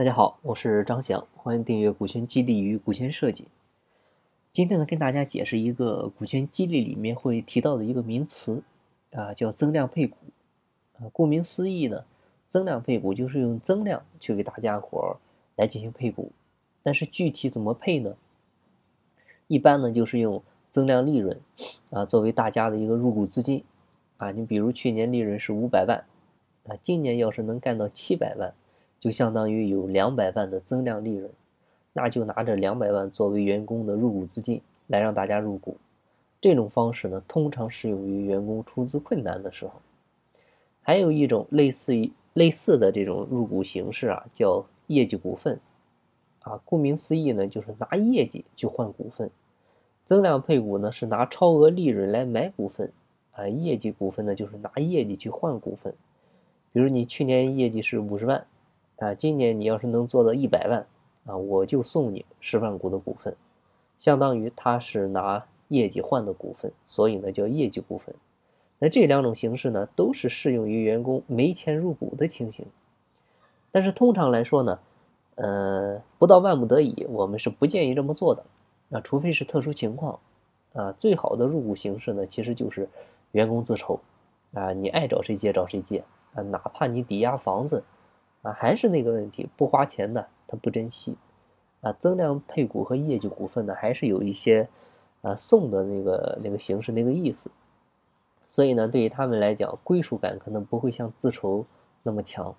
[0.00, 3.48] 大家好，我是张翔，欢迎订阅股权激励与股权设计。
[4.50, 8.62] 今天呢，跟大家解释一个股权激励里面会提到的一个名词，
[9.12, 10.16] 啊，叫增量配股。
[10.94, 12.02] 啊，顾名思义呢，
[12.48, 15.20] 增量配股就是用增量去给大家伙儿
[15.56, 16.32] 来进行配股。
[16.82, 18.16] 但是具体怎么配呢？
[19.48, 21.38] 一般呢，就是用增量利润，
[21.90, 23.62] 啊，作为大家的一个入股资金。
[24.16, 26.02] 啊，你比如去年利润是五百万，
[26.68, 28.54] 啊，今年要是能干到七百万，
[29.00, 31.28] 就相当于有两百万的增量利润。
[31.92, 35.76] 那就拿着两百万作为员工的入股资金来让大家入股，
[36.40, 39.72] 这种方式呢，通常适用于员工出资困难的时候。
[40.82, 45.58] 还有一种类似于类似的这种入股形式啊，叫业绩股份。
[46.42, 49.28] 啊，顾名思义呢，就是拿业绩去换股份。
[50.04, 52.90] 增量配股呢，是拿超额利润来买股份。
[53.32, 55.92] 啊，业绩股份呢，就是拿业绩去换股份。
[56.72, 58.46] 比如你去年业绩是五十万，
[59.00, 60.86] 啊，今年你要是能做到一百万。
[61.26, 63.36] 啊，我就送你十万股的股份，
[63.98, 68.14] 相当于他是拿业绩换的股份，所以呢叫业绩股份。
[68.78, 72.64] 那这两种形式呢，都是适用于员工没钱入股的情形。
[73.70, 74.78] 但是通常来说呢，
[75.34, 78.42] 呃，不到万不得已，我们是不建议这么做的。
[78.90, 80.18] 啊，除非是特殊情况。
[80.72, 82.88] 啊，最好的入股形式呢，其实就是
[83.32, 84.00] 员工自筹。
[84.54, 86.02] 啊，你爱找谁借找谁借。
[86.32, 87.84] 啊，哪怕你抵押房子，
[88.42, 90.26] 啊，还是那个问题，不花钱的。
[90.52, 91.16] 他不珍惜，
[91.80, 94.68] 啊，增量配股和业绩股份呢，还是有一些，
[95.22, 97.48] 啊，送的那个那个形式那个意思，
[98.48, 101.64] 所以呢，对于他们来讲，归属感可能不会像自筹
[102.02, 102.52] 那么强，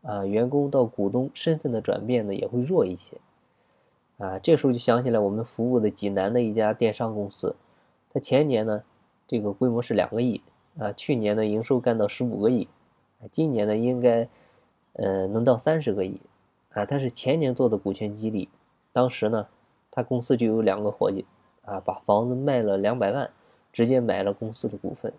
[0.00, 3.18] 啊，员工到股东身份的转变呢，也会弱一些，
[4.16, 7.54] 啊，这时候就想起来我们服务的济南的一家电商公司，
[8.10, 8.82] 它前年呢，
[9.28, 10.40] 这个规模是两个亿，
[10.78, 12.66] 啊，去年呢营收干到十五个亿，
[13.30, 14.26] 今年呢应该，
[14.94, 16.20] 呃，能到三十个亿。
[16.70, 18.48] 啊，他是前年做的股权激励，
[18.92, 19.46] 当时呢，
[19.92, 21.24] 他公司就有两个伙计，
[21.64, 23.30] 啊，把房子卖了两百万，
[23.72, 25.12] 直接买了公司的股份。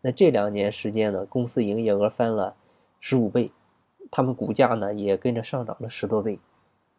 [0.00, 2.54] 那这两年时间呢，公司营业额翻了
[3.00, 3.50] 十五倍，
[4.10, 6.38] 他们股价呢也跟着上涨了十多倍。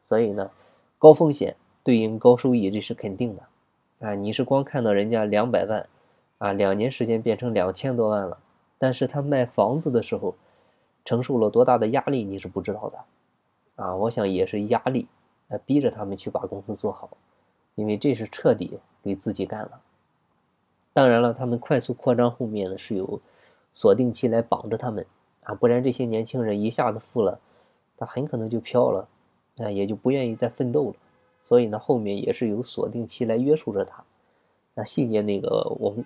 [0.02, 0.52] 所以呢，
[1.00, 4.08] 高风险对应高收益，这是肯定的。
[4.08, 5.90] 啊，你是光看到人家两百万，
[6.38, 8.38] 啊，两年时间变成两千多万了，
[8.78, 10.36] 但是他卖房子的时候，
[11.06, 13.00] 承受了多大的压力，你是不知道的。
[13.76, 15.08] 啊，我想也是压力，
[15.48, 17.10] 呃，逼着他们去把公司做好，
[17.76, 19.82] 因为这是彻底给自己干了。
[20.94, 23.20] 当然了，他们快速扩张后面呢是有
[23.72, 25.04] 锁定期来绑着他们
[25.42, 27.40] 啊，不然这些年轻人一下子富了，
[27.98, 29.08] 他很可能就飘了，
[29.58, 30.96] 啊，也就不愿意再奋斗了。
[31.42, 34.04] 所以呢，后面也是有锁定期来约束着他。
[34.76, 36.06] 那细节那个我们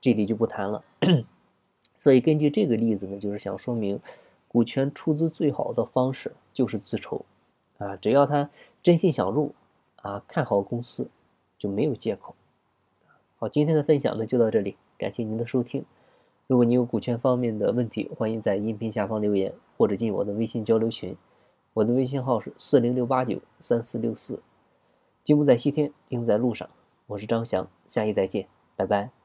[0.00, 0.84] 这里就不谈了。
[1.98, 4.00] 所以根据这个例子呢，就是想说明。
[4.52, 7.24] 股权出资最好的方式就是自筹，
[7.78, 8.50] 啊，只要他
[8.82, 9.54] 真心想入，
[10.02, 11.08] 啊，看好公司，
[11.56, 12.34] 就没有借口。
[13.38, 15.84] 好，今天的分享呢就到这里，感谢您的收听。
[16.48, 21.16] 如果你有股权方面的问题，欢迎在音频下方留言或者进我的微信交流群，
[21.74, 24.42] 我的微信号是四零六八九三四六四。
[25.22, 26.68] 金不在西天，鹰在路上，
[27.06, 29.19] 我是张翔，下期再见，拜拜。